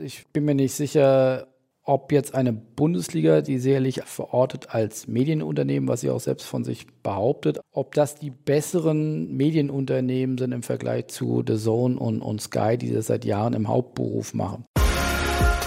[0.00, 1.46] Ich bin mir nicht sicher,
[1.84, 6.86] ob jetzt eine Bundesliga, die sicherlich verortet als Medienunternehmen, was sie auch selbst von sich
[7.02, 12.78] behauptet, ob das die besseren Medienunternehmen sind im Vergleich zu The Zone und, und Sky,
[12.78, 14.64] die das seit Jahren im Hauptberuf machen.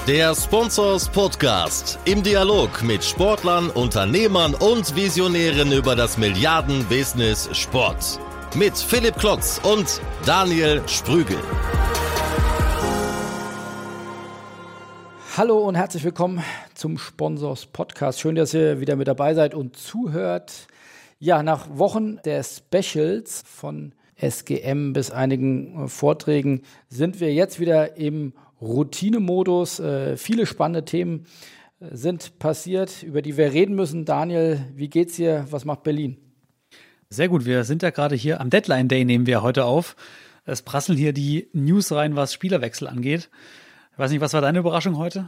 [0.07, 8.19] Der Sponsors Podcast im Dialog mit Sportlern, Unternehmern und Visionären über das Milliarden-Business Sport.
[8.55, 11.37] Mit Philipp Klotz und Daniel Sprügel.
[15.37, 18.19] Hallo und herzlich willkommen zum Sponsors Podcast.
[18.19, 20.65] Schön, dass ihr wieder mit dabei seid und zuhört.
[21.19, 27.97] Ja, nach Wochen der Specials von SGM bis einigen äh, Vorträgen sind wir jetzt wieder
[27.97, 29.79] im Routinemodus.
[29.79, 31.27] Äh, viele spannende Themen
[31.81, 34.05] äh, sind passiert, über die wir reden müssen.
[34.05, 35.45] Daniel, wie geht's dir?
[35.51, 36.17] Was macht Berlin?
[37.11, 37.45] Sehr gut.
[37.45, 39.97] Wir sind ja gerade hier am Deadline Day, nehmen wir heute auf.
[40.45, 43.29] Es prasseln hier die News rein, was Spielerwechsel angeht.
[43.97, 45.27] Weiß nicht, was war deine Überraschung heute?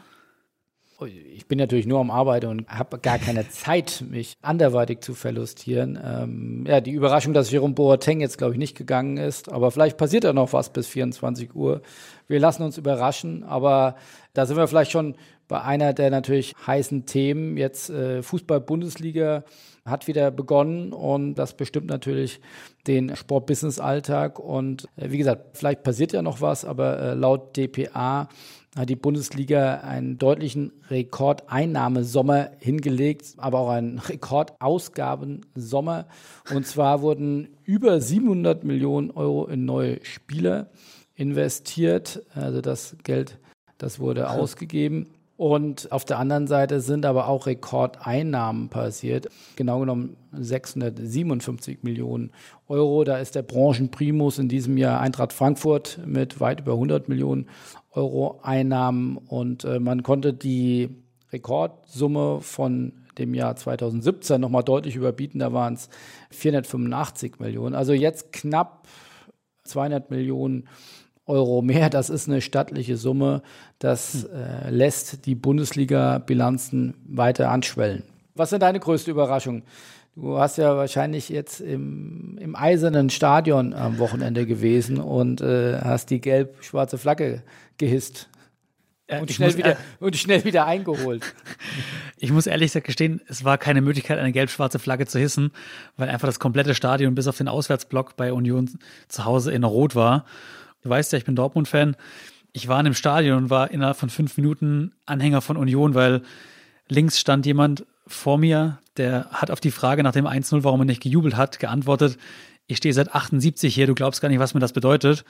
[1.07, 5.97] Ich bin natürlich nur am Arbeiten und habe gar keine Zeit, mich anderweitig zu verlustieren.
[6.03, 9.51] Ähm, ja, die Überraschung, dass Jerome Boateng jetzt, glaube ich, nicht gegangen ist.
[9.51, 11.81] Aber vielleicht passiert ja noch was bis 24 Uhr.
[12.27, 13.43] Wir lassen uns überraschen.
[13.43, 13.95] Aber
[14.33, 15.15] da sind wir vielleicht schon
[15.49, 17.57] bei einer der natürlich heißen Themen.
[17.57, 19.43] Jetzt äh, Fußball-Bundesliga
[19.83, 22.39] hat wieder begonnen und das bestimmt natürlich
[22.85, 24.39] den Sport-Business-Alltag.
[24.39, 28.29] Und äh, wie gesagt, vielleicht passiert ja noch was, aber äh, laut DPA
[28.77, 36.05] hat die Bundesliga einen deutlichen Rekordeinnahmesommer hingelegt, aber auch einen Rekordausgabensommer.
[36.53, 40.69] Und zwar wurden über 700 Millionen Euro in neue Spieler
[41.15, 42.21] investiert.
[42.35, 43.39] Also das Geld,
[43.79, 45.07] das wurde ausgegeben.
[45.39, 49.29] Und auf der anderen Seite sind aber auch Rekordeinnahmen passiert.
[49.55, 52.31] Genau genommen 657 Millionen
[52.67, 53.05] Euro.
[53.05, 57.47] Da ist der Branchenprimus in diesem Jahr Eintracht Frankfurt mit weit über 100 Millionen
[57.91, 59.15] Euro Einnahmen.
[59.15, 60.89] Und äh, man konnte die
[61.31, 65.39] Rekordsumme von dem Jahr 2017 nochmal deutlich überbieten.
[65.39, 65.87] Da waren es
[66.31, 67.75] 485 Millionen.
[67.75, 68.89] Also jetzt knapp
[69.63, 70.69] 200 Millionen Euro
[71.29, 71.89] Euro mehr.
[71.89, 73.41] Das ist eine stattliche Summe.
[73.77, 74.29] Das hm.
[74.33, 78.03] äh, lässt die Bundesliga-Bilanzen weiter anschwellen.
[78.35, 79.63] Was sind deine größte Überraschung?
[80.15, 86.09] Du hast ja wahrscheinlich jetzt im, im eisernen Stadion am Wochenende gewesen und äh, hast
[86.09, 87.43] die gelb-schwarze Flagge
[87.77, 88.29] gehisst.
[89.09, 91.23] Und schnell, muss, wieder, und schnell wieder eingeholt.
[92.21, 95.51] Ich muss ehrlich gesagt gestehen, es war keine Möglichkeit, eine gelb-schwarze Flagge zu hissen,
[95.95, 99.95] weil einfach das komplette Stadion bis auf den Auswärtsblock bei Union zu Hause in Rot
[99.95, 100.25] war.
[100.81, 101.95] Du weißt ja, ich bin Dortmund-Fan.
[102.51, 106.21] Ich war in einem Stadion und war innerhalb von fünf Minuten Anhänger von Union, weil
[106.87, 110.85] links stand jemand vor mir, der hat auf die Frage nach dem 1-0, warum er
[110.85, 112.17] nicht gejubelt hat, geantwortet,
[112.69, 115.25] ich stehe seit 78 hier, du glaubst gar nicht, was mir das bedeutet.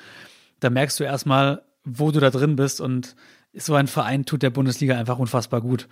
[0.59, 3.15] Da merkst du erstmal, wo du da drin bist und
[3.53, 5.87] so ein Verein tut der Bundesliga einfach unfassbar gut.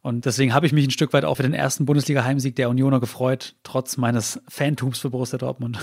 [0.00, 3.00] Und deswegen habe ich mich ein Stück weit auch für den ersten Bundesliga-Heimsieg der Unioner
[3.00, 5.78] gefreut, trotz meines Fantums für Borussia Dortmund.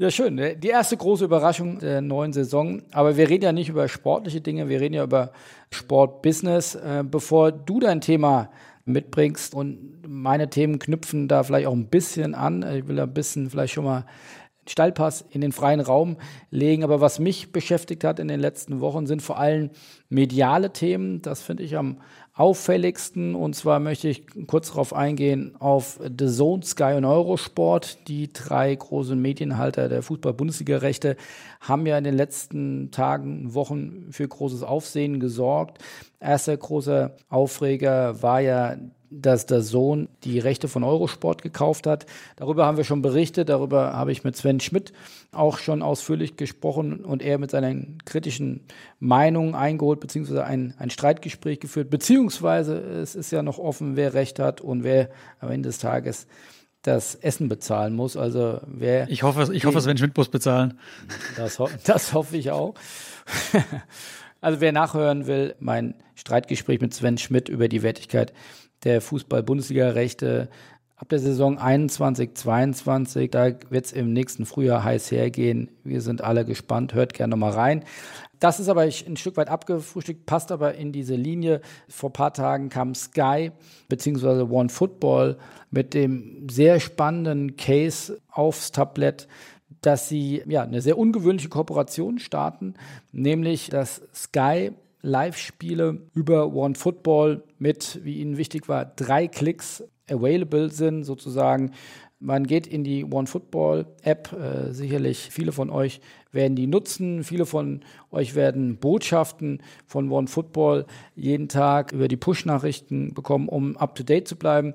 [0.00, 0.38] Ja, schön.
[0.38, 2.80] Die erste große Überraschung der neuen Saison.
[2.90, 5.30] Aber wir reden ja nicht über sportliche Dinge, wir reden ja über
[5.70, 6.74] Sportbusiness.
[6.74, 8.48] Äh, bevor du dein Thema
[8.86, 12.62] mitbringst und meine Themen knüpfen da vielleicht auch ein bisschen an.
[12.74, 14.06] Ich will ein bisschen vielleicht schon mal
[14.66, 16.16] Stallpass in den freien Raum
[16.50, 16.82] legen.
[16.82, 19.68] Aber was mich beschäftigt hat in den letzten Wochen, sind vor allem
[20.08, 21.20] mediale Themen.
[21.20, 21.98] Das finde ich am
[22.34, 23.34] auffälligsten.
[23.34, 28.08] Und zwar möchte ich kurz darauf eingehen auf The Zone, Sky und Eurosport.
[28.08, 31.16] Die drei großen Medienhalter der Fußball-Bundesliga-Rechte
[31.60, 35.78] haben ja in den letzten Tagen, Wochen für großes Aufsehen gesorgt.
[36.20, 38.76] Erster großer Aufreger war ja
[39.10, 42.06] dass der Sohn die Rechte von Eurosport gekauft hat.
[42.36, 44.92] Darüber haben wir schon berichtet, darüber habe ich mit Sven Schmidt
[45.32, 48.60] auch schon ausführlich gesprochen und er mit seinen kritischen
[49.00, 54.38] Meinungen eingeholt, beziehungsweise ein, ein Streitgespräch geführt, beziehungsweise es ist ja noch offen, wer Recht
[54.38, 55.10] hat und wer
[55.40, 56.28] am Ende des Tages
[56.82, 58.16] das Essen bezahlen muss.
[58.16, 59.08] Also wer.
[59.10, 60.78] Ich hoffe, ich hoffe, Sven Schmidt muss bezahlen.
[61.36, 62.74] Das, ho das hoffe ich auch.
[64.40, 68.32] also wer nachhören will, mein Streitgespräch mit Sven Schmidt über die Wertigkeit
[68.84, 70.48] der Fußball-Bundesliga-Rechte
[70.96, 73.30] ab der Saison 21, 22.
[73.30, 75.70] Da wird es im nächsten Frühjahr heiß hergehen.
[75.82, 76.92] Wir sind alle gespannt.
[76.92, 77.84] Hört gerne mal rein.
[78.38, 81.60] Das ist aber ein Stück weit abgefrühstückt, passt aber in diese Linie.
[81.88, 83.52] Vor ein paar Tagen kam Sky
[83.88, 84.42] bzw.
[84.50, 85.36] One Football
[85.70, 89.28] mit dem sehr spannenden Case aufs Tablett,
[89.82, 92.74] dass sie ja eine sehr ungewöhnliche Kooperation starten,
[93.12, 101.04] nämlich dass Sky Live-Spiele über OneFootball mit, wie Ihnen wichtig war, drei Klicks available sind,
[101.04, 101.72] sozusagen
[102.22, 104.32] Man geht in die OneFootball-App.
[104.32, 106.02] Äh, sicherlich viele von euch
[106.32, 107.24] werden die nutzen.
[107.24, 107.80] Viele von
[108.10, 110.84] euch werden Botschaften von OneFootball
[111.16, 114.74] jeden Tag über die Push-Nachrichten bekommen, um up-to-date zu bleiben.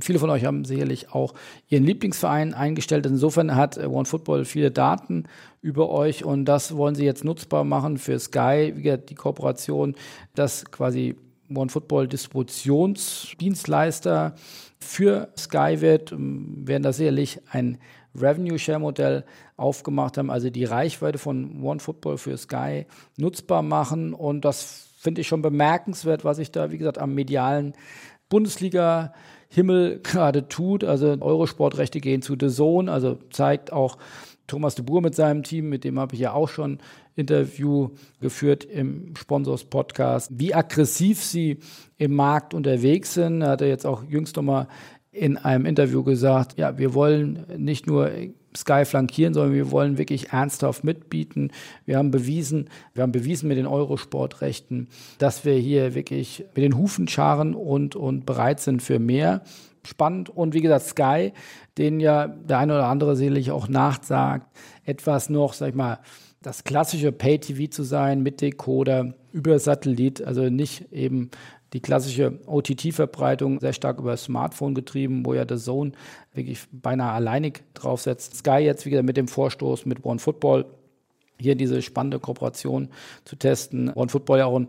[0.00, 1.34] Viele von euch haben sicherlich auch
[1.68, 3.06] ihren Lieblingsverein eingestellt.
[3.06, 5.24] Insofern hat äh, OneFootball viele Daten
[5.62, 9.96] über euch und das wollen sie jetzt nutzbar machen für Sky, wie die Kooperation,
[10.36, 11.16] dass quasi
[11.52, 14.36] OneFootball Distributionsdienstleister
[14.84, 17.78] für Sky wird, ähm, werden da sicherlich ein
[18.16, 19.24] Revenue Share Modell
[19.56, 22.86] aufgemacht haben, also die Reichweite von OneFootball für Sky
[23.16, 27.74] nutzbar machen und das finde ich schon bemerkenswert, was sich da, wie gesagt, am medialen
[28.28, 29.12] Bundesliga
[29.48, 30.84] Himmel gerade tut.
[30.84, 33.98] Also Eurosportrechte gehen zu The Zone, also zeigt auch
[34.46, 36.78] Thomas de Boer mit seinem Team, mit dem habe ich ja auch schon
[37.16, 41.58] Interview geführt im Sponsors Podcast, wie aggressiv sie
[41.96, 43.42] im Markt unterwegs sind.
[43.42, 44.68] Er hat er jetzt auch jüngst nochmal
[45.12, 48.10] in einem Interview gesagt, ja, wir wollen nicht nur
[48.56, 51.50] Sky flankieren, sondern wir wollen wirklich ernsthaft mitbieten.
[51.86, 56.76] Wir haben bewiesen, wir haben bewiesen mit den Eurosportrechten, dass wir hier wirklich mit den
[56.76, 59.42] Hufen scharen und, und bereit sind für mehr.
[59.86, 60.30] Spannend.
[60.30, 61.32] Und wie gesagt, Sky,
[61.76, 64.46] den ja der eine oder andere sicherlich auch nachsagt,
[64.84, 65.98] etwas noch, sag ich mal,
[66.40, 71.30] das klassische Pay-TV zu sein mit Decoder über Satellit, also nicht eben
[71.74, 75.92] die klassische OTT-Verbreitung sehr stark über Smartphone getrieben, wo ja der Zone
[76.32, 78.36] wirklich beinahe alleinig draufsetzt.
[78.36, 80.66] Sky jetzt wieder mit dem Vorstoß mit One Football
[81.36, 82.88] hier diese spannende Kooperation
[83.24, 83.90] zu testen.
[83.90, 84.68] One Football ja auch ein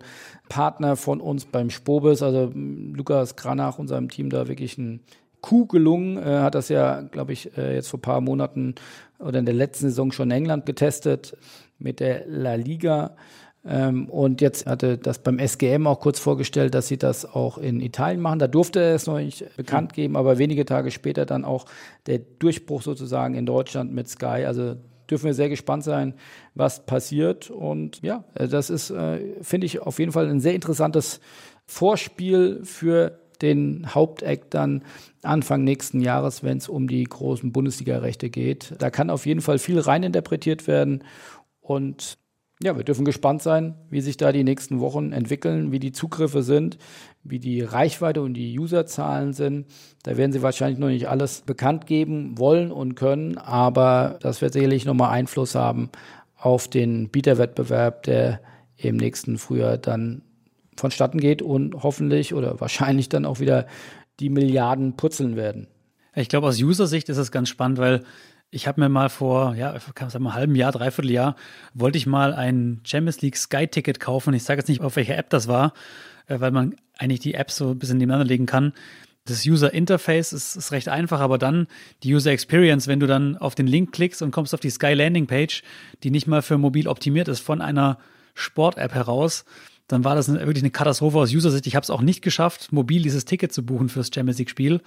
[0.49, 5.01] Partner von uns beim Spobis, also Lukas Granach, unserem Team da wirklich ein
[5.41, 8.73] Coup gelungen, äh, hat das ja, glaube ich, äh, jetzt vor ein paar Monaten
[9.19, 11.37] oder in der letzten Saison schon in England getestet
[11.77, 13.15] mit der La Liga.
[13.67, 17.81] Ähm, und jetzt hatte das beim SGM auch kurz vorgestellt, dass sie das auch in
[17.81, 18.39] Italien machen.
[18.39, 21.65] Da durfte er es noch nicht bekannt geben, aber wenige Tage später dann auch
[22.05, 24.45] der Durchbruch sozusagen in Deutschland mit Sky.
[24.45, 24.75] Also
[25.09, 26.13] dürfen wir sehr gespannt sein,
[26.53, 27.49] was passiert.
[27.49, 31.19] Und ja, äh, das ist, äh, finde ich, auf jeden Fall ein sehr interessantes
[31.65, 34.83] Vorspiel für den Haupteck dann
[35.21, 38.75] Anfang nächsten Jahres, wenn es um die großen Bundesliga-Rechte geht.
[38.79, 41.03] Da kann auf jeden Fall viel reininterpretiert werden.
[41.59, 42.17] Und
[42.63, 46.41] ja, wir dürfen gespannt sein, wie sich da die nächsten Wochen entwickeln, wie die Zugriffe
[46.41, 46.77] sind,
[47.23, 49.65] wie die Reichweite und die Userzahlen sind.
[50.03, 54.53] Da werden sie wahrscheinlich noch nicht alles bekannt geben wollen und können, aber das wird
[54.53, 55.89] sicherlich nochmal Einfluss haben
[56.37, 58.39] auf den Bieterwettbewerb, der
[58.77, 60.21] im nächsten Frühjahr dann
[60.77, 63.67] vonstatten geht und hoffentlich oder wahrscheinlich dann auch wieder
[64.19, 65.67] die Milliarden putzeln werden.
[66.15, 68.03] Ich glaube, aus User-Sicht ist es ganz spannend, weil
[68.55, 71.35] ich habe mir mal vor, ja, kann sagen, einem halben Jahr, dreiviertel Jahr,
[71.73, 74.33] wollte ich mal ein Champions League Sky-Ticket kaufen.
[74.33, 75.73] Ich sage jetzt nicht, auf welcher App das war,
[76.27, 78.71] äh, weil man eigentlich die Apps so ein bisschen nebeneinander legen kann.
[79.25, 81.67] Das User Interface ist, ist recht einfach, aber dann
[82.03, 84.93] die User Experience, wenn du dann auf den Link klickst und kommst auf die Sky
[84.93, 85.61] Landing Page,
[86.03, 87.97] die nicht mal für mobil optimiert ist, von einer
[88.35, 89.43] Sport-App heraus,
[89.87, 91.67] dann war das wirklich eine Katastrophe aus User-Sicht.
[91.67, 94.81] Ich habe es auch nicht geschafft, mobil dieses Ticket zu buchen fürs Champions League-Spiel.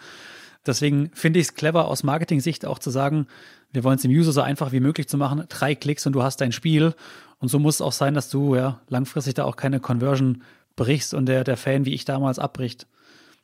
[0.66, 3.26] Deswegen finde ich es clever aus Marketing-Sicht auch zu sagen,
[3.72, 5.44] wir wollen es dem User so einfach wie möglich zu machen.
[5.48, 6.94] Drei Klicks und du hast dein Spiel.
[7.38, 10.42] Und so muss es auch sein, dass du ja langfristig da auch keine Conversion
[10.76, 12.86] brichst und der, der Fan wie ich damals abbricht.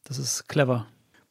[0.04, 0.86] Das ist clever.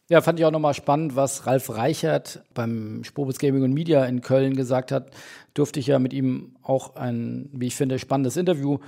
[0.09, 4.21] Ja, fand ich auch nochmal spannend, was Ralf Reichert beim Spobis Gaming und Media in
[4.21, 5.11] Köln gesagt hat.
[5.53, 8.79] Durfte ich ja mit ihm auch ein, wie ich finde, spannendes Interview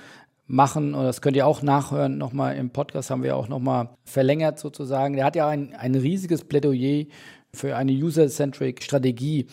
[0.47, 0.93] machen.
[0.93, 2.17] Und das könnt ihr auch nachhören.
[2.17, 5.15] Nochmal im Podcast haben wir auch nochmal verlängert sozusagen.
[5.15, 7.05] Der hat ja ein, ein riesiges Plädoyer
[7.53, 9.47] für eine User-Centric Strategie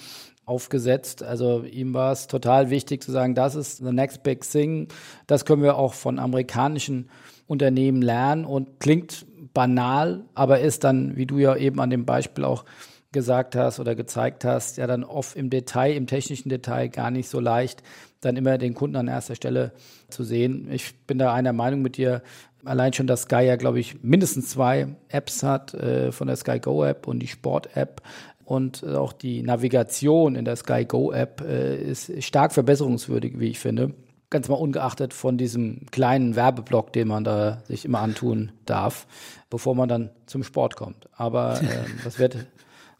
[0.44, 1.22] aufgesetzt.
[1.22, 4.88] Also ihm war es total wichtig zu sagen, das ist the next big thing.
[5.26, 7.08] Das können wir auch von amerikanischen
[7.46, 12.44] Unternehmen lernen und klingt banal, aber ist dann, wie du ja eben an dem Beispiel
[12.44, 12.64] auch
[13.12, 17.28] gesagt hast oder gezeigt hast, ja dann oft im Detail, im technischen Detail gar nicht
[17.28, 17.82] so leicht,
[18.20, 19.72] dann immer den Kunden an erster Stelle
[20.08, 20.68] zu sehen.
[20.70, 22.22] Ich bin da einer Meinung mit dir.
[22.64, 26.60] Allein schon, dass Sky ja, glaube ich, mindestens zwei Apps hat, äh, von der Sky
[26.60, 28.02] Go App und die Sport App.
[28.44, 33.58] Und auch die Navigation in der Sky Go App äh, ist stark verbesserungswürdig, wie ich
[33.58, 33.94] finde.
[34.30, 39.06] Ganz mal ungeachtet von diesem kleinen Werbeblock, den man da sich immer antun darf,
[39.50, 41.08] bevor man dann zum Sport kommt.
[41.12, 41.66] Aber äh,
[42.04, 42.46] das wird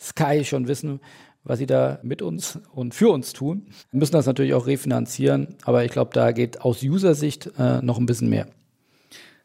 [0.03, 1.01] Sky schon wissen,
[1.45, 3.67] was sie da mit uns und für uns tun.
[3.91, 7.99] Wir müssen das natürlich auch refinanzieren, aber ich glaube, da geht aus User-Sicht äh, noch
[7.99, 8.47] ein bisschen mehr.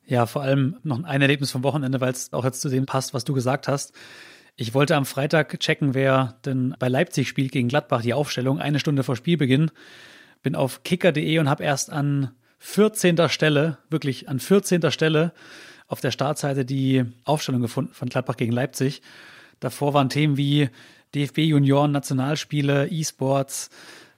[0.05, 3.13] Ja, vor allem noch ein Erlebnis vom Wochenende, weil es auch jetzt zu dem passt,
[3.13, 3.93] was du gesagt hast.
[4.55, 8.79] Ich wollte am Freitag checken, wer denn bei Leipzig spielt gegen Gladbach, die Aufstellung, eine
[8.79, 9.69] Stunde vor Spielbeginn.
[10.41, 13.29] Bin auf kicker.de und habe erst an 14.
[13.29, 14.91] Stelle, wirklich an 14.
[14.91, 15.33] Stelle
[15.87, 19.01] auf der Startseite die Aufstellung gefunden von Gladbach gegen Leipzig.
[19.59, 20.69] Davor waren Themen wie
[21.15, 23.69] DFB Junioren, Nationalspiele, E-Sports,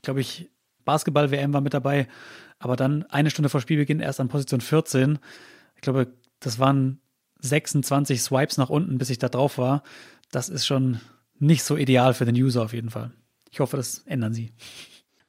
[0.02, 0.50] glaube ich,
[0.86, 2.08] Basketball-WM war mit dabei,
[2.58, 5.20] aber dann eine Stunde vor Spielbeginn erst an Position 14.
[5.76, 6.08] Ich glaube,
[6.40, 7.00] das waren
[7.42, 9.84] 26 Swipes nach unten, bis ich da drauf war.
[10.32, 11.00] Das ist schon
[11.38, 13.12] nicht so ideal für den User auf jeden Fall.
[13.52, 14.52] Ich hoffe, das ändern sie.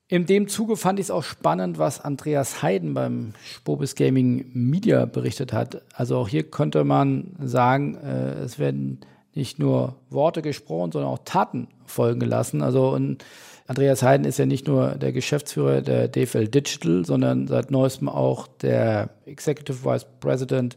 [0.09, 5.05] In dem Zuge fand ich es auch spannend, was Andreas Heiden beim Spobis Gaming Media
[5.05, 5.83] berichtet hat.
[5.95, 9.01] Also auch hier könnte man sagen, äh, es werden
[9.35, 12.63] nicht nur Worte gesprochen, sondern auch Taten folgen gelassen.
[12.63, 13.25] Also und
[13.67, 18.49] Andreas Heiden ist ja nicht nur der Geschäftsführer der DFL Digital, sondern seit neuestem auch
[18.49, 20.77] der Executive Vice President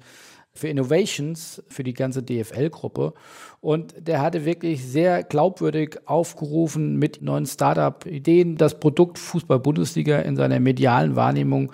[0.53, 3.13] für Innovations für die ganze DFL-Gruppe.
[3.61, 10.59] Und der hatte wirklich sehr glaubwürdig aufgerufen, mit neuen Startup-Ideen das Produkt Fußball-Bundesliga in seiner
[10.59, 11.71] medialen Wahrnehmung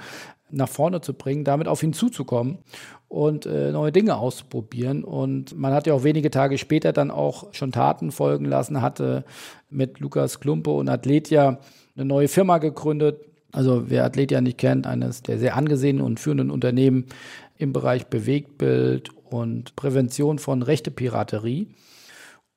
[0.51, 2.59] nach vorne zu bringen, damit auf ihn zuzukommen
[3.07, 5.03] und äh, neue Dinge auszuprobieren.
[5.03, 9.25] Und man hat ja auch wenige Tage später dann auch schon Taten folgen lassen, hatte
[9.69, 11.59] mit Lukas Klumpe und Athletia
[11.95, 13.21] eine neue Firma gegründet.
[13.51, 17.05] Also wer Athletia nicht kennt, eines der sehr angesehenen und führenden Unternehmen
[17.57, 21.67] im Bereich Bewegtbild und Prävention von Rechtepiraterie.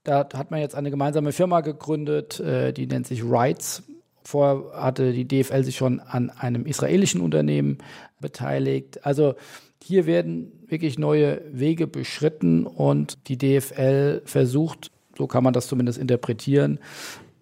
[0.04, 3.84] Da hat man jetzt eine gemeinsame Firma gegründet, äh, die nennt sich Rights.
[4.24, 7.78] Vorher hatte die DFL sich schon an einem israelischen Unternehmen
[8.20, 9.04] beteiligt.
[9.04, 9.34] Also
[9.82, 15.98] hier werden wirklich neue Wege beschritten und die DFL versucht, so kann man das zumindest
[15.98, 16.78] interpretieren,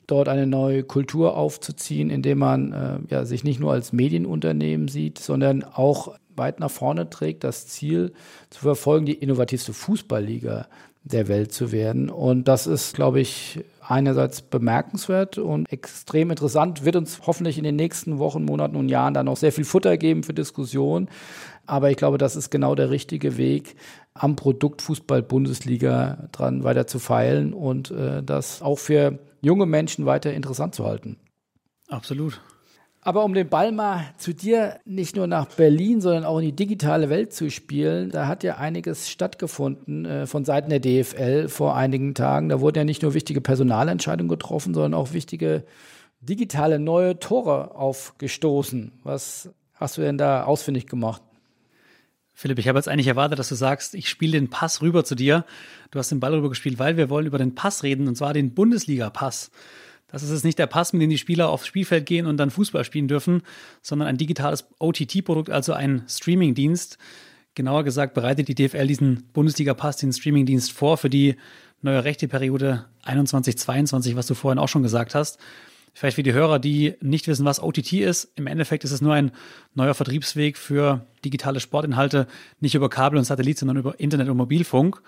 [0.07, 5.19] dort eine neue Kultur aufzuziehen, indem man äh, ja, sich nicht nur als Medienunternehmen sieht,
[5.19, 8.13] sondern auch weit nach vorne trägt, das Ziel
[8.49, 10.67] zu verfolgen, die innovativste Fußballliga
[11.05, 12.11] der Welt zu werden.
[12.11, 17.77] Und das ist, glaube ich, einerseits bemerkenswert und extrem interessant, wird uns hoffentlich in den
[17.77, 21.09] nächsten Wochen, Monaten und Jahren dann noch sehr viel Futter geben für Diskussionen.
[21.67, 23.77] Aber ich glaube, das ist genau der richtige Weg,
[24.15, 30.33] am Produkt Fußball-Bundesliga dran weiter zu feilen und äh, das auch für junge Menschen weiter
[30.33, 31.17] interessant zu halten.
[31.89, 32.41] Absolut.
[33.03, 36.57] Aber um den Ball mal zu dir nicht nur nach Berlin, sondern auch in die
[36.57, 41.77] digitale Welt zu spielen, da hat ja einiges stattgefunden äh, von Seiten der DFL vor
[41.77, 42.51] einigen Tagen.
[42.51, 45.65] Da wurden ja nicht nur wichtige Personalentscheidungen getroffen, sondern auch wichtige
[46.21, 48.93] digitale neue Tore aufgestoßen.
[49.03, 51.23] Was hast du denn da ausfindig gemacht?
[52.35, 55.15] Philipp, ich habe jetzt eigentlich erwartet, dass du sagst, ich spiele den Pass rüber zu
[55.15, 55.45] dir.
[55.91, 58.35] Du hast den Ball rüber gespielt, weil wir wollen über den Pass reden, und zwar
[58.35, 59.51] den Bundesliga-Pass.
[60.13, 62.51] Das ist jetzt nicht der Pass, mit dem die Spieler aufs Spielfeld gehen und dann
[62.51, 63.43] Fußball spielen dürfen,
[63.83, 66.99] sondern ein digitales OTT-Produkt, also ein Streaming-Dienst.
[67.55, 71.37] Genauer gesagt bereitet die DFL diesen Bundesliga-Pass, den Streaming-Dienst vor für die
[71.83, 75.39] neue Rechteperiode 21-22, was du vorhin auch schon gesagt hast.
[75.93, 78.31] Vielleicht für die Hörer, die nicht wissen, was OTT ist.
[78.37, 79.33] Im Endeffekt ist es nur ein
[79.75, 82.29] neuer Vertriebsweg für digitale Sportinhalte,
[82.61, 85.03] nicht über Kabel und Satellit, sondern über Internet und Mobilfunk.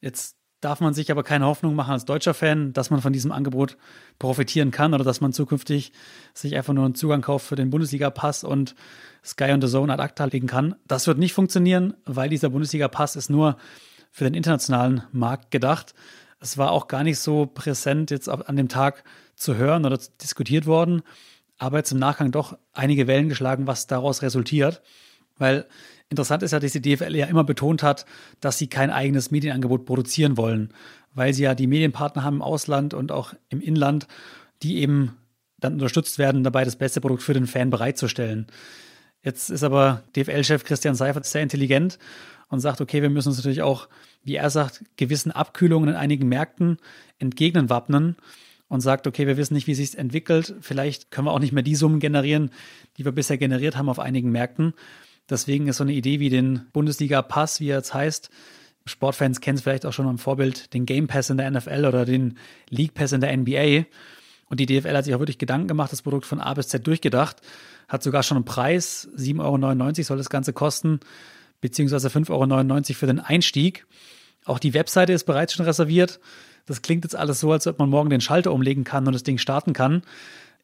[0.00, 3.32] Jetzt darf man sich aber keine Hoffnung machen als deutscher Fan, dass man von diesem
[3.32, 3.76] Angebot
[4.18, 5.92] profitieren kann oder dass man zukünftig
[6.32, 8.74] sich einfach nur einen Zugang kauft für den Bundesliga-Pass und
[9.22, 10.74] Sky und The Zone ad acta legen kann.
[10.86, 13.56] Das wird nicht funktionieren, weil dieser Bundesliga-Pass ist nur
[14.10, 15.94] für den internationalen Markt gedacht.
[16.40, 19.04] Es war auch gar nicht so präsent jetzt an dem Tag
[19.36, 21.02] zu hören oder diskutiert worden,
[21.58, 24.82] aber jetzt im Nachgang doch einige Wellen geschlagen, was daraus resultiert,
[25.36, 25.66] weil
[26.10, 28.06] Interessant ist ja, dass die DFL ja immer betont hat,
[28.40, 30.72] dass sie kein eigenes Medienangebot produzieren wollen,
[31.14, 34.06] weil sie ja die Medienpartner haben im Ausland und auch im Inland,
[34.62, 35.16] die eben
[35.58, 38.46] dann unterstützt werden, dabei das beste Produkt für den Fan bereitzustellen.
[39.22, 41.98] Jetzt ist aber DFL-Chef Christian Seifert sehr intelligent
[42.48, 43.88] und sagt, okay, wir müssen uns natürlich auch,
[44.22, 46.76] wie er sagt, gewissen Abkühlungen in einigen Märkten
[47.18, 48.16] entgegenwappnen
[48.68, 50.54] und sagt, okay, wir wissen nicht, wie sich entwickelt.
[50.60, 52.50] Vielleicht können wir auch nicht mehr die Summen generieren,
[52.98, 54.74] die wir bisher generiert haben auf einigen Märkten.
[55.30, 58.30] Deswegen ist so eine Idee wie den Bundesliga-Pass, wie er jetzt heißt,
[58.86, 62.04] Sportfans kennen es vielleicht auch schon am Vorbild, den Game Pass in der NFL oder
[62.04, 62.36] den
[62.68, 63.86] League Pass in der NBA.
[64.46, 66.86] Und die DFL hat sich auch wirklich Gedanken gemacht, das Produkt von A bis Z
[66.86, 67.40] durchgedacht,
[67.88, 71.00] hat sogar schon einen Preis, 7,99 Euro soll das Ganze kosten,
[71.62, 73.86] beziehungsweise 5,99 Euro für den Einstieg.
[74.44, 76.20] Auch die Webseite ist bereits schon reserviert.
[76.66, 79.22] Das klingt jetzt alles so, als ob man morgen den Schalter umlegen kann und das
[79.22, 80.02] Ding starten kann.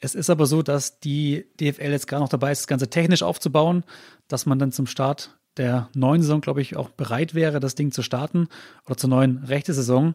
[0.01, 3.23] Es ist aber so, dass die DFL jetzt gerade noch dabei ist, das Ganze technisch
[3.23, 3.85] aufzubauen,
[4.29, 7.93] dass man dann zum Start der neuen Saison, glaube ich, auch bereit wäre, das Ding
[7.93, 8.49] zu starten
[8.87, 10.15] oder zur neuen rechte Saison.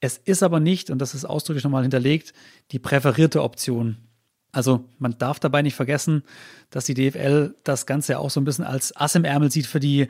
[0.00, 2.32] Es ist aber nicht, und das ist ausdrücklich nochmal hinterlegt,
[2.70, 3.96] die präferierte Option.
[4.52, 6.22] Also man darf dabei nicht vergessen,
[6.70, 9.80] dass die DFL das Ganze auch so ein bisschen als Ass im Ärmel sieht für
[9.80, 10.06] die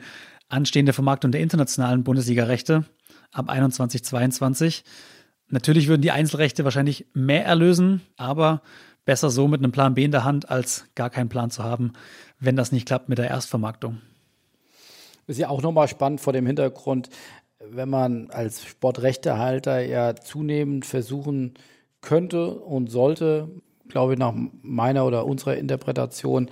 [0.49, 2.85] anstehende Vermarktung der internationalen Bundesliga-Rechte
[3.31, 4.83] ab 21, 22.
[5.47, 8.61] Natürlich würden die Einzelrechte wahrscheinlich mehr erlösen, aber
[9.05, 11.93] besser so mit einem Plan B in der Hand, als gar keinen Plan zu haben,
[12.39, 14.01] wenn das nicht klappt mit der Erstvermarktung.
[15.27, 17.09] ist ja auch nochmal spannend vor dem Hintergrund,
[17.59, 21.53] wenn man als Sportrechtehalter ja zunehmend versuchen
[22.01, 23.49] könnte und sollte,
[23.87, 26.49] glaube ich, nach meiner oder unserer Interpretation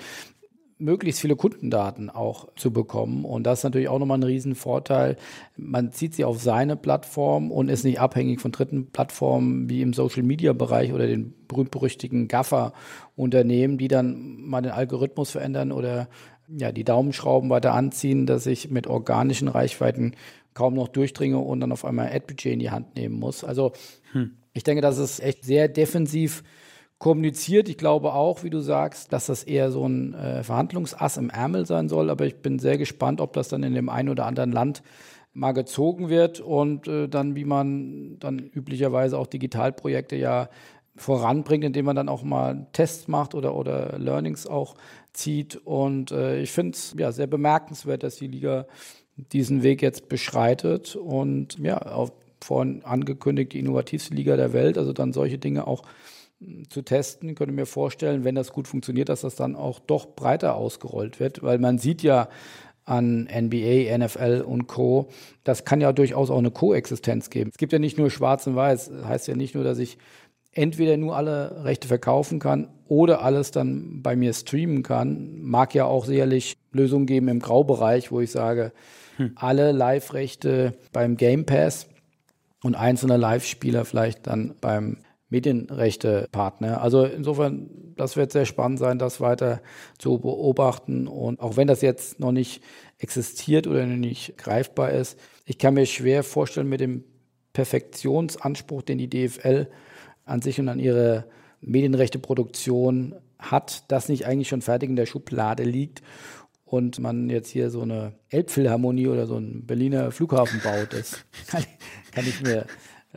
[0.84, 3.26] möglichst viele Kundendaten auch zu bekommen.
[3.26, 5.16] Und das ist natürlich auch nochmal ein Riesenvorteil.
[5.56, 9.94] Man zieht sie auf seine Plattform und ist nicht abhängig von dritten Plattformen wie im
[9.94, 16.10] Social-Media-Bereich oder den berühmt-berüchtigten Gaffer-Unternehmen, die dann mal den Algorithmus verändern oder
[16.50, 20.16] ja, die Daumenschrauben weiter anziehen, dass ich mit organischen Reichweiten
[20.54, 23.44] kaum noch durchdringe und dann auf einmal Ad-Budget in die Hand nehmen muss.
[23.44, 23.72] Also
[24.12, 24.32] hm.
[24.54, 26.44] ich denke, das ist echt sehr defensiv
[27.04, 27.68] kommuniziert.
[27.68, 31.66] Ich glaube auch, wie du sagst, dass das eher so ein äh, Verhandlungsass im Ärmel
[31.66, 32.10] sein soll.
[32.10, 34.84] Aber ich bin sehr gespannt, ob das dann in dem einen oder anderen Land
[35.34, 40.48] mal gezogen wird und äh, dann, wie man dann üblicherweise auch Digitalprojekte ja
[40.96, 44.76] voranbringt, indem man dann auch mal Tests macht oder, oder Learnings auch
[45.12, 45.58] zieht.
[45.58, 48.66] Und äh, ich finde es ja sehr bemerkenswert, dass die Liga
[49.18, 54.94] diesen Weg jetzt beschreitet und ja, auch vorhin angekündigt, die innovativste Liga der Welt, also
[54.94, 55.84] dann solche Dinge auch
[56.70, 57.30] zu testen.
[57.30, 61.20] Ich könnte mir vorstellen, wenn das gut funktioniert, dass das dann auch doch breiter ausgerollt
[61.20, 62.30] wird, weil man sieht ja
[62.86, 65.10] an NBA, NFL und Co.
[65.44, 67.50] Das kann ja durchaus auch eine Koexistenz geben.
[67.52, 68.90] Es gibt ja nicht nur Schwarz und Weiß.
[68.90, 69.98] Das heißt ja nicht nur, dass ich
[70.52, 75.42] entweder nur alle Rechte verkaufen kann oder alles dann bei mir streamen kann.
[75.42, 78.72] Mag ja auch sicherlich Lösungen geben im Graubereich, wo ich sage,
[79.18, 79.32] hm.
[79.36, 81.88] alle Live-Rechte beim Game Pass
[82.62, 84.98] und einzelne Live-Spieler vielleicht dann beim
[85.34, 86.82] Medienrechtepartner.
[86.82, 89.62] Also insofern, das wird sehr spannend sein, das weiter
[89.98, 91.08] zu beobachten.
[91.08, 92.64] Und auch wenn das jetzt noch nicht
[93.00, 97.04] existiert oder noch nicht greifbar ist, ich kann mir schwer vorstellen, mit dem
[97.54, 99.68] Perfektionsanspruch, den die DFL
[100.24, 101.26] an sich und an ihre
[101.62, 106.04] Medienrechteproduktion hat, das nicht eigentlich schon fertig in der Schublade liegt
[106.64, 110.94] und man jetzt hier so eine Elbphilharmonie oder so einen Berliner Flughafen baut.
[110.94, 111.26] Das
[112.12, 112.68] kann, ich mir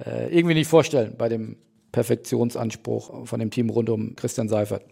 [0.04, 1.56] äh, irgendwie nicht vorstellen bei dem
[1.96, 4.84] Perfektionsanspruch von dem Team rund um Christian Seifert.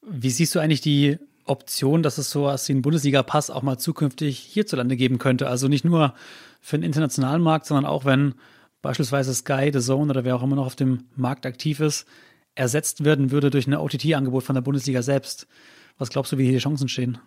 [0.00, 3.76] Wie siehst du eigentlich die Option, dass es so was wie einen Bundesliga-Pass auch mal
[3.76, 5.48] zukünftig hierzulande geben könnte?
[5.48, 6.14] Also nicht nur
[6.62, 8.36] für den internationalen Markt, sondern auch wenn
[8.80, 12.06] beispielsweise Sky, The Zone oder wer auch immer noch auf dem Markt aktiv ist,
[12.54, 15.46] ersetzt werden würde durch ein OTT-Angebot von der Bundesliga selbst.
[15.98, 17.18] Was glaubst du, wie hier die Chancen stehen?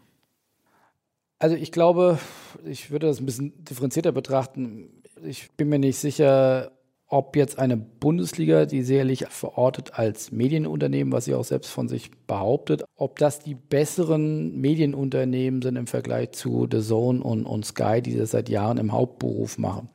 [1.37, 2.17] Also ich glaube,
[2.65, 5.03] ich würde das ein bisschen differenzierter betrachten.
[5.23, 6.71] Ich bin mir nicht sicher,
[7.13, 12.09] ob jetzt eine Bundesliga, die sicherlich verortet als Medienunternehmen, was sie auch selbst von sich
[12.25, 18.01] behauptet, ob das die besseren Medienunternehmen sind im Vergleich zu The Zone und, und Sky,
[18.01, 19.89] die das seit Jahren im Hauptberuf machen.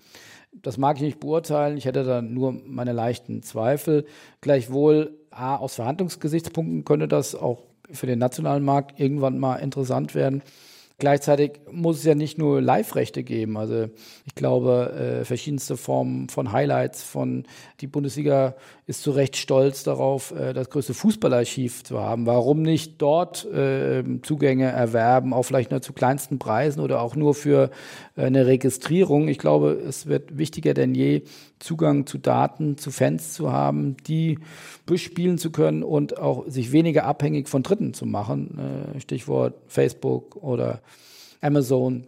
[0.52, 1.76] Das mag ich nicht beurteilen.
[1.76, 4.04] Ich hätte da nur meine leichten Zweifel.
[4.40, 10.40] Gleichwohl, A, aus Verhandlungsgesichtspunkten könnte das auch für den nationalen Markt irgendwann mal interessant werden.
[11.00, 13.56] Gleichzeitig muss es ja nicht nur Live-Rechte geben.
[13.56, 13.88] Also
[14.26, 17.44] ich glaube, äh, verschiedenste Formen von Highlights, von
[17.80, 18.56] die Bundesliga
[18.88, 22.26] ist zu Recht stolz darauf, äh, das größte Fußballarchiv zu haben.
[22.26, 27.36] Warum nicht dort äh, Zugänge erwerben, auch vielleicht nur zu kleinsten Preisen oder auch nur
[27.36, 27.70] für
[28.16, 29.28] äh, eine Registrierung?
[29.28, 31.22] Ich glaube, es wird wichtiger denn je,
[31.60, 34.38] Zugang zu Daten, zu Fans zu haben, die
[34.86, 38.94] bespielen zu können und auch sich weniger abhängig von Dritten zu machen.
[38.96, 40.80] Äh, Stichwort Facebook oder
[41.40, 42.06] Amazon.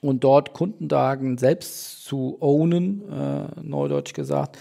[0.00, 4.58] Und dort Kundendaten selbst zu ownen, äh, neudeutsch gesagt,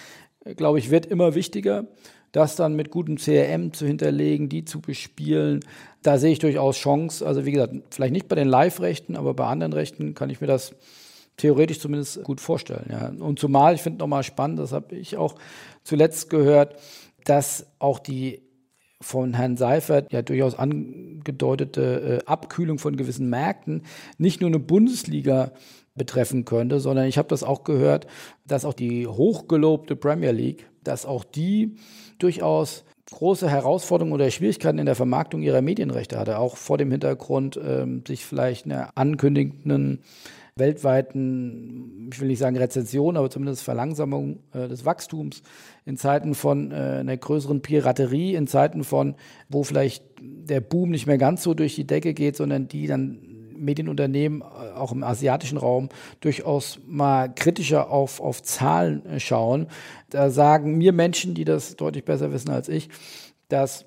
[0.56, 1.88] glaube ich, wird immer wichtiger.
[2.32, 5.60] Das dann mit gutem CRM zu hinterlegen, die zu bespielen,
[6.02, 7.26] da sehe ich durchaus Chance.
[7.26, 10.48] Also wie gesagt, vielleicht nicht bei den Live-Rechten, aber bei anderen Rechten kann ich mir
[10.48, 10.74] das
[11.38, 12.86] theoretisch zumindest gut vorstellen.
[12.90, 13.12] Ja.
[13.20, 15.36] Und zumal, ich finde nochmal spannend, das habe ich auch
[15.84, 16.76] zuletzt gehört,
[17.26, 18.42] dass auch die
[19.02, 23.84] von Herrn Seifert ja durchaus angedeutete äh, Abkühlung von gewissen Märkten
[24.18, 25.52] nicht nur eine Bundesliga
[25.96, 28.08] betreffen könnte, sondern ich habe das auch gehört,
[28.48, 31.76] dass auch die hochgelobte Premier League, dass auch die
[32.18, 37.60] durchaus große Herausforderungen oder Schwierigkeiten in der Vermarktung ihrer Medienrechte hatte, auch vor dem Hintergrund,
[37.64, 40.00] ähm, sich vielleicht einer ankündigenden
[40.56, 45.44] weltweiten, ich will nicht sagen Rezession, aber zumindest Verlangsamung äh, des Wachstums
[45.86, 49.16] in Zeiten von äh, einer größeren Piraterie, in Zeiten von,
[49.50, 53.20] wo vielleicht der Boom nicht mehr ganz so durch die Decke geht, sondern die dann
[53.62, 59.68] Medienunternehmen äh, auch im asiatischen Raum durchaus mal kritischer auf, auf Zahlen äh, schauen.
[60.10, 62.90] Da sagen mir Menschen, die das deutlich besser wissen als ich,
[63.48, 63.86] dass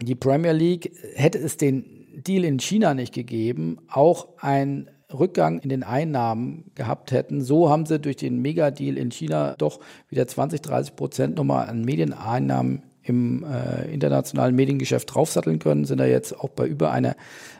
[0.00, 1.84] die Premier League, hätte es den
[2.16, 7.40] Deal in China nicht gegeben, auch ein Rückgang in den Einnahmen gehabt hätten.
[7.40, 11.84] So haben sie durch den Megadeal in China doch wieder 20, 30 Prozent nochmal an
[11.84, 17.16] Medieneinnahmen im äh, internationalen Mediengeschäft draufsatteln können, sind da jetzt auch bei über einer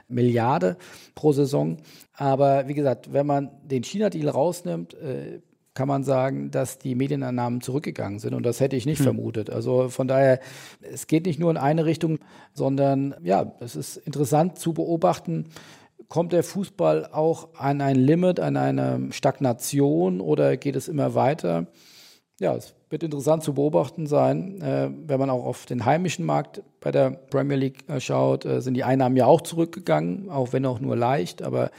[0.08, 0.76] Milliarde
[1.14, 1.78] pro Saison.
[2.14, 5.40] Aber wie gesagt, wenn man den China-Deal rausnimmt, äh,
[5.74, 8.32] kann man sagen, dass die Medienannahmen zurückgegangen sind.
[8.32, 9.04] Und das hätte ich nicht hm.
[9.04, 9.50] vermutet.
[9.50, 10.38] Also von daher,
[10.80, 12.20] es geht nicht nur in eine Richtung,
[12.52, 15.46] sondern ja, es ist interessant zu beobachten,
[16.14, 21.66] kommt der Fußball auch an ein Limit, an eine Stagnation oder geht es immer weiter?
[22.38, 26.62] Ja, es wird interessant zu beobachten sein, äh, wenn man auch auf den heimischen Markt
[26.78, 30.64] bei der Premier League äh, schaut, äh, sind die Einnahmen ja auch zurückgegangen, auch wenn
[30.66, 31.72] auch nur leicht, aber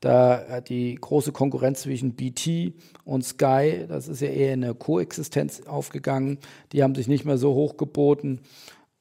[0.00, 2.72] da die große Konkurrenz zwischen BT
[3.04, 6.38] und Sky, das ist ja eher eine Koexistenz aufgegangen,
[6.72, 8.40] die haben sich nicht mehr so hoch geboten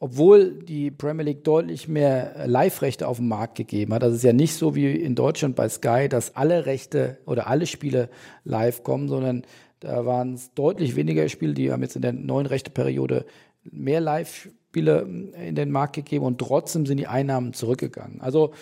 [0.02, 4.02] obwohl die Premier League deutlich mehr Live-Rechte auf den Markt gegeben hat.
[4.02, 7.68] Das ist ja nicht so wie in Deutschland bei Sky, dass alle Rechte oder alle
[7.68, 8.10] Spiele
[8.44, 9.44] live kommen, sondern
[9.80, 13.26] da waren es deutlich weniger Spiele, die haben jetzt in der neuen Rechteperiode
[13.64, 15.08] mehr Live-Spiele
[15.48, 18.22] in den Markt gegeben und trotzdem sind die Einnahmen zurückgegangen.
[18.22, 18.54] Also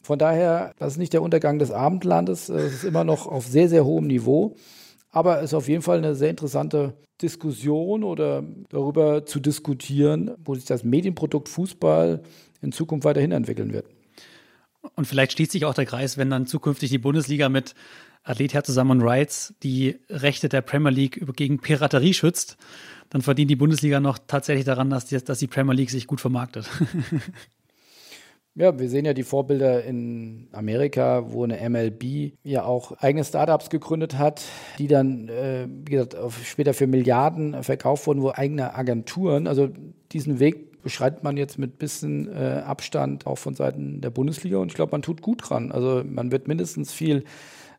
[0.00, 3.68] von daher, das ist nicht der Untergang des Abendlandes, es ist immer noch auf sehr,
[3.68, 4.56] sehr hohem Niveau.
[5.16, 10.54] Aber es ist auf jeden Fall eine sehr interessante Diskussion oder darüber zu diskutieren, wo
[10.54, 12.22] sich das Medienprodukt Fußball
[12.60, 13.86] in Zukunft weiterhin entwickeln wird.
[14.94, 17.74] Und vielleicht schließt sich auch der Kreis, wenn dann zukünftig die Bundesliga mit
[18.24, 22.58] Athletia zusammen Rights die Rechte der Premier League gegen Piraterie schützt,
[23.08, 26.20] dann verdient die Bundesliga noch tatsächlich daran, dass die, dass die Premier League sich gut
[26.20, 26.68] vermarktet.
[28.58, 33.68] Ja, wir sehen ja die Vorbilder in Amerika, wo eine MLB ja auch eigene Startups
[33.68, 34.42] gegründet hat,
[34.78, 39.68] die dann, äh, wie gesagt, später für Milliarden verkauft wurden, wo eigene Agenturen, also
[40.10, 44.68] diesen Weg beschreitet man jetzt mit bisschen äh, Abstand auch von Seiten der Bundesliga und
[44.68, 45.70] ich glaube, man tut gut dran.
[45.70, 47.24] Also man wird mindestens viel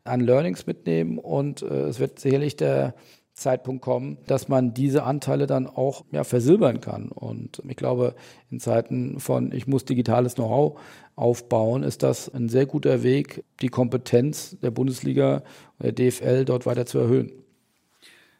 [0.03, 2.93] an Learnings mitnehmen und äh, es wird sicherlich der
[3.37, 7.09] Zeitpunkt kommen, dass man diese Anteile dann auch ja, versilbern kann.
[7.09, 8.15] Und ich glaube,
[8.49, 10.79] in Zeiten von ich muss digitales Know-how
[11.15, 15.43] aufbauen, ist das ein sehr guter Weg, die Kompetenz der Bundesliga
[15.77, 17.31] und der DFL dort weiter zu erhöhen.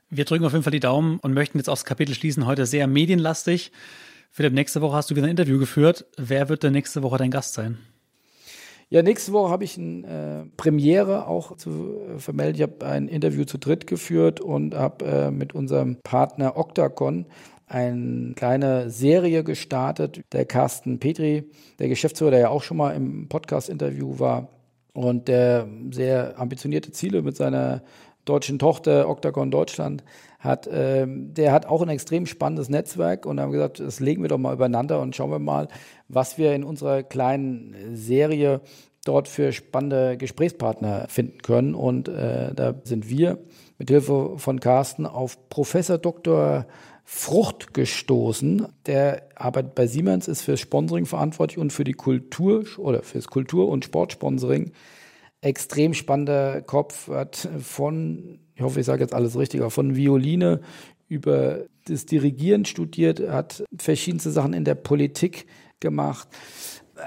[0.10, 2.48] Wir drücken auf jeden Fall die Daumen und möchten jetzt auch das Kapitel schließen.
[2.48, 3.72] Heute sehr medienlastig.
[4.32, 6.06] Philipp, nächste Woche hast du wieder ein Interview geführt.
[6.18, 7.78] Wer wird denn nächste Woche dein Gast sein?
[8.89, 12.56] Ja, nächste Woche habe ich eine äh, Premiere auch zu äh, vermelden.
[12.56, 17.26] Ich habe ein Interview zu dritt geführt und habe äh, mit unserem Partner Octacon
[17.67, 20.21] eine kleine Serie gestartet.
[20.32, 24.47] Der Carsten Petri, der Geschäftsführer, der ja auch schon mal im Podcast-Interview war
[24.93, 27.84] und der sehr ambitionierte Ziele mit seiner
[28.30, 30.04] deutschen Tochter Octagon Deutschland
[30.40, 34.30] hat, ähm, der hat auch ein extrem spannendes Netzwerk und haben gesagt, das legen wir
[34.30, 35.68] doch mal übereinander und schauen wir mal,
[36.08, 38.62] was wir in unserer kleinen Serie
[39.04, 41.76] dort für spannende Gesprächspartner finden können.
[41.76, 43.40] Und äh, da sind wir
[43.78, 46.66] mit Hilfe von Carsten auf Professor Dr.
[47.04, 48.68] Frucht gestoßen.
[48.86, 53.70] Der arbeitet bei Siemens, ist fürs Sponsoring verantwortlich und für die Kultur oder fürs Kultur-
[53.70, 54.72] und Sportsponsoring.
[55.41, 60.62] Extrem spannender Kopf, hat von ich hoffe, ich sage jetzt alles richtig, auch von Violine
[61.08, 65.45] über das Dirigieren studiert, hat verschiedenste Sachen in der Politik
[65.80, 66.28] gemacht.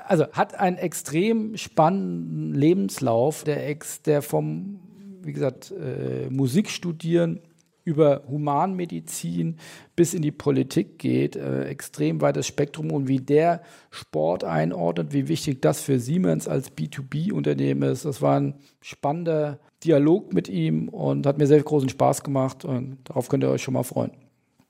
[0.06, 4.78] Also hat einen extrem spannenden Lebenslauf, der, ex, der vom,
[5.22, 7.40] wie gesagt, äh, Musik studieren
[7.84, 9.56] über Humanmedizin
[9.96, 15.28] bis in die Politik geht, äh, extrem weites Spektrum und wie der Sport einordnet, wie
[15.28, 18.04] wichtig das für Siemens als B2B-Unternehmen ist.
[18.04, 22.98] Das war ein spannender Dialog mit ihm und hat mir sehr großen Spaß gemacht und
[23.04, 24.12] darauf könnt ihr euch schon mal freuen.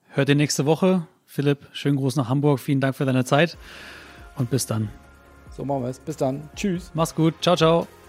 [0.08, 1.06] Hört ihr nächste Woche.
[1.26, 2.58] Philipp, schönen Gruß nach Hamburg.
[2.58, 3.56] Vielen Dank für deine Zeit
[4.36, 4.88] und bis dann.
[5.50, 5.98] So machen wir es.
[5.98, 6.48] Bis dann.
[6.56, 6.90] Tschüss.
[6.94, 7.34] Mach's gut.
[7.40, 7.99] Ciao, ciao.